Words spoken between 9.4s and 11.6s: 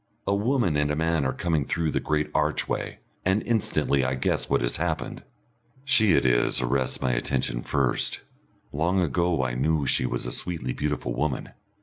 I knew she was a sweetly beautiful woman.